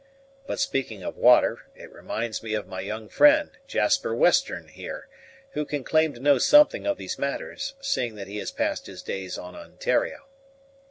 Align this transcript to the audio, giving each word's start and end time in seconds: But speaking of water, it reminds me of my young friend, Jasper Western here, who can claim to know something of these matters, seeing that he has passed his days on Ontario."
But 0.47 0.59
speaking 0.59 1.03
of 1.03 1.15
water, 1.15 1.67
it 1.75 1.93
reminds 1.93 2.41
me 2.41 2.55
of 2.55 2.65
my 2.67 2.79
young 2.81 3.07
friend, 3.07 3.51
Jasper 3.67 4.15
Western 4.15 4.69
here, 4.69 5.07
who 5.51 5.63
can 5.63 5.83
claim 5.83 6.11
to 6.15 6.19
know 6.19 6.39
something 6.39 6.87
of 6.87 6.97
these 6.97 7.19
matters, 7.19 7.75
seeing 7.81 8.15
that 8.15 8.25
he 8.25 8.37
has 8.39 8.49
passed 8.49 8.87
his 8.87 9.03
days 9.03 9.37
on 9.37 9.55
Ontario." 9.55 10.25